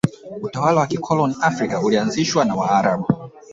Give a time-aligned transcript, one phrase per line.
[0.41, 3.07] utawala wa kikoloni afrika ulianzishwa na waarabu